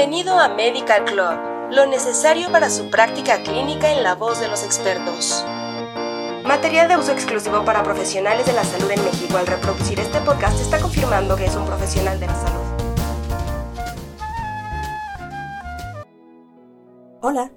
[0.00, 4.64] Bienvenido a Medical Club, lo necesario para su práctica clínica en la voz de los
[4.64, 5.44] expertos.
[6.42, 9.36] Material de uso exclusivo para profesionales de la salud en México.
[9.36, 12.64] Al reproducir este podcast está confirmando que es un profesional de la salud.
[17.20, 17.52] Hola,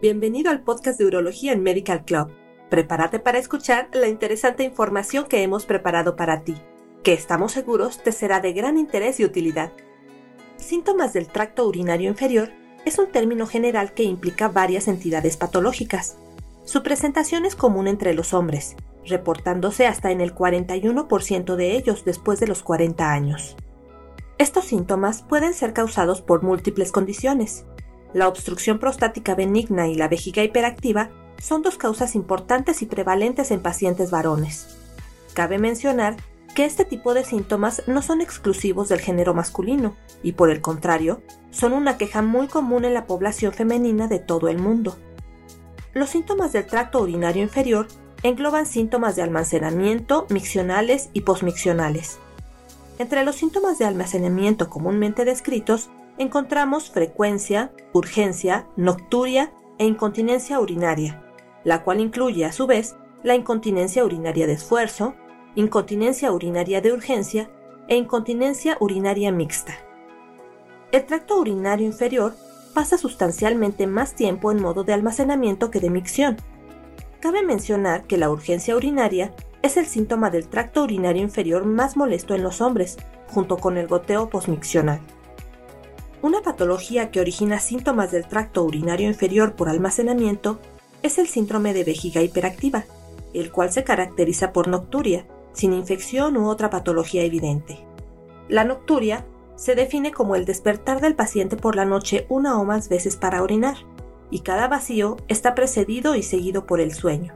[0.00, 2.30] bienvenido al podcast de Urología en Medical Club.
[2.70, 6.54] Prepárate para escuchar la interesante información que hemos preparado para ti,
[7.02, 9.72] que estamos seguros te será de gran interés y utilidad.
[10.62, 12.50] Síntomas del tracto urinario inferior
[12.84, 16.16] es un término general que implica varias entidades patológicas.
[16.64, 22.38] Su presentación es común entre los hombres, reportándose hasta en el 41% de ellos después
[22.38, 23.56] de los 40 años.
[24.38, 27.64] Estos síntomas pueden ser causados por múltiples condiciones.
[28.14, 33.60] La obstrucción prostática benigna y la vejiga hiperactiva son dos causas importantes y prevalentes en
[33.60, 34.78] pacientes varones.
[35.34, 36.16] Cabe mencionar
[36.54, 41.22] que este tipo de síntomas no son exclusivos del género masculino y por el contrario,
[41.50, 44.96] son una queja muy común en la población femenina de todo el mundo.
[45.94, 47.88] Los síntomas del tracto urinario inferior
[48.22, 52.18] engloban síntomas de almacenamiento, miccionales y posmiccionales.
[52.98, 61.22] Entre los síntomas de almacenamiento comúnmente descritos encontramos frecuencia, urgencia, nocturia e incontinencia urinaria,
[61.64, 65.14] la cual incluye a su vez la incontinencia urinaria de esfuerzo,
[65.54, 67.50] incontinencia urinaria de urgencia
[67.88, 69.74] e incontinencia urinaria mixta.
[70.92, 72.34] El tracto urinario inferior
[72.74, 76.36] pasa sustancialmente más tiempo en modo de almacenamiento que de micción.
[77.20, 82.34] Cabe mencionar que la urgencia urinaria es el síntoma del tracto urinario inferior más molesto
[82.34, 82.96] en los hombres,
[83.28, 85.00] junto con el goteo posmiccional.
[86.22, 90.60] Una patología que origina síntomas del tracto urinario inferior por almacenamiento
[91.02, 92.84] es el síndrome de vejiga hiperactiva,
[93.34, 97.86] el cual se caracteriza por nocturia, sin infección u otra patología evidente.
[98.48, 99.26] La nocturia
[99.56, 103.42] se define como el despertar del paciente por la noche una o más veces para
[103.42, 103.76] orinar,
[104.30, 107.34] y cada vacío está precedido y seguido por el sueño.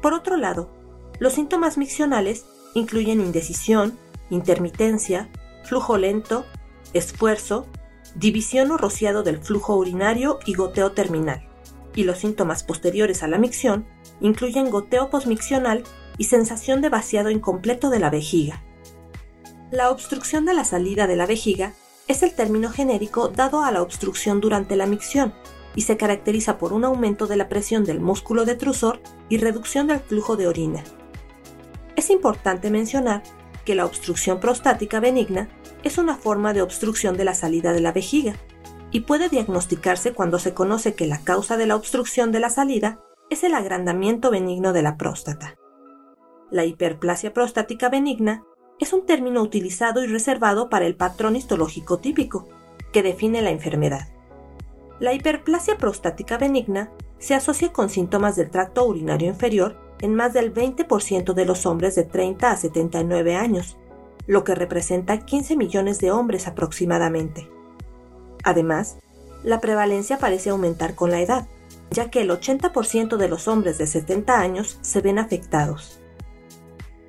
[0.00, 0.70] Por otro lado,
[1.18, 3.98] los síntomas miccionales incluyen indecisión,
[4.30, 5.28] intermitencia,
[5.64, 6.44] flujo lento,
[6.92, 7.66] esfuerzo,
[8.14, 11.46] división o rociado del flujo urinario y goteo terminal.
[11.94, 13.86] Y los síntomas posteriores a la micción
[14.20, 15.84] incluyen goteo posmiccional
[16.18, 18.62] y sensación de vaciado incompleto de la vejiga.
[19.70, 21.74] La obstrucción de la salida de la vejiga
[22.08, 25.34] es el término genérico dado a la obstrucción durante la micción
[25.74, 30.00] y se caracteriza por un aumento de la presión del músculo detrusor y reducción del
[30.00, 30.82] flujo de orina.
[31.96, 33.22] Es importante mencionar
[33.64, 35.48] que la obstrucción prostática benigna
[35.82, 38.34] es una forma de obstrucción de la salida de la vejiga
[38.90, 43.00] y puede diagnosticarse cuando se conoce que la causa de la obstrucción de la salida
[43.28, 45.56] es el agrandamiento benigno de la próstata.
[46.50, 48.42] La hiperplasia prostática benigna
[48.78, 52.48] es un término utilizado y reservado para el patrón histológico típico,
[52.90, 54.08] que define la enfermedad.
[54.98, 60.54] La hiperplasia prostática benigna se asocia con síntomas del tracto urinario inferior en más del
[60.54, 63.76] 20% de los hombres de 30 a 79 años,
[64.26, 67.46] lo que representa 15 millones de hombres aproximadamente.
[68.42, 68.98] Además,
[69.42, 71.46] la prevalencia parece aumentar con la edad,
[71.90, 76.00] ya que el 80% de los hombres de 70 años se ven afectados.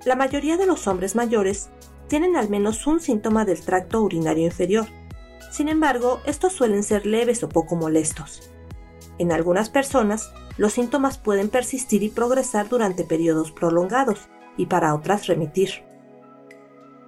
[0.09, 1.69] La mayoría de los hombres mayores
[2.07, 4.87] tienen al menos un síntoma del tracto urinario inferior.
[5.51, 8.49] Sin embargo, estos suelen ser leves o poco molestos.
[9.19, 15.27] En algunas personas, los síntomas pueden persistir y progresar durante periodos prolongados y para otras
[15.27, 15.85] remitir.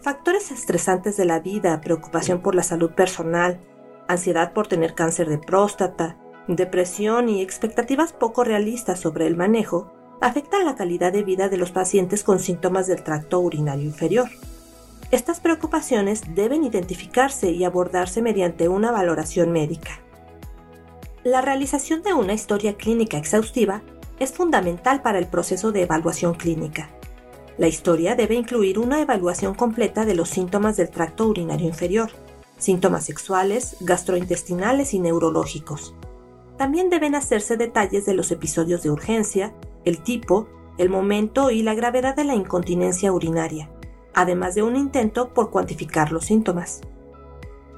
[0.01, 3.59] Factores estresantes de la vida, preocupación por la salud personal,
[4.07, 9.91] ansiedad por tener cáncer de próstata, depresión y expectativas poco realistas sobre el manejo
[10.21, 14.29] afecta la calidad de vida de los pacientes con síntomas del tracto urinario inferior.
[15.09, 19.99] Estas preocupaciones deben identificarse y abordarse mediante una valoración médica.
[21.23, 23.81] La realización de una historia clínica exhaustiva
[24.19, 26.89] es fundamental para el proceso de evaluación clínica.
[27.57, 32.11] La historia debe incluir una evaluación completa de los síntomas del tracto urinario inferior,
[32.57, 35.95] síntomas sexuales, gastrointestinales y neurológicos.
[36.57, 39.53] También deben hacerse detalles de los episodios de urgencia,
[39.85, 40.47] el tipo,
[40.77, 43.69] el momento y la gravedad de la incontinencia urinaria,
[44.13, 46.81] además de un intento por cuantificar los síntomas.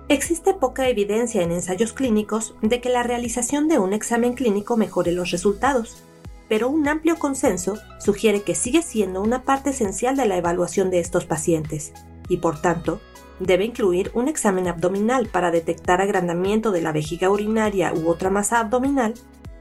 [0.09, 5.11] Existe poca evidencia en ensayos clínicos de que la realización de un examen clínico mejore
[5.11, 6.03] los resultados,
[6.49, 10.99] pero un amplio consenso sugiere que sigue siendo una parte esencial de la evaluación de
[10.99, 11.93] estos pacientes,
[12.27, 12.99] y por tanto,
[13.39, 18.59] debe incluir un examen abdominal para detectar agrandamiento de la vejiga urinaria u otra masa
[18.59, 19.13] abdominal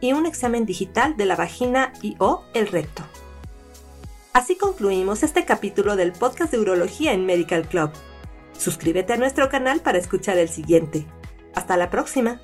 [0.03, 3.05] y un examen digital de la vagina y o el recto.
[4.35, 7.91] Así concluimos este capítulo del podcast de urología en Medical Club.
[8.59, 11.07] Suscríbete a nuestro canal para escuchar el siguiente.
[11.55, 12.41] Hasta la próxima.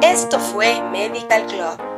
[0.00, 1.93] Esto fue Medical Club